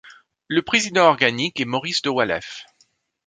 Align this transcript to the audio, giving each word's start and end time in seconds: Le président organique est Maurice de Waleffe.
Le 0.47 0.63
président 0.63 1.03
organique 1.03 1.59
est 1.59 1.65
Maurice 1.65 2.01
de 2.01 2.09
Waleffe. 2.09 2.65